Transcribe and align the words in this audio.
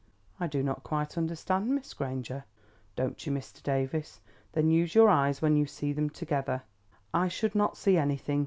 "I 0.39 0.47
do 0.47 0.63
not 0.63 0.83
quite 0.83 1.15
understand, 1.15 1.69
Miss 1.75 1.93
Granger." 1.93 2.45
"Don't 2.95 3.23
you, 3.23 3.31
Mr. 3.31 3.61
Davies? 3.61 4.19
then 4.53 4.67
use 4.71 4.95
your 4.95 5.09
eyes 5.09 5.43
when 5.43 5.55
you 5.55 5.67
see 5.67 5.93
them 5.93 6.09
together." 6.09 6.63
"I 7.13 7.27
should 7.27 7.53
not 7.53 7.77
see 7.77 7.97
anything. 7.97 8.39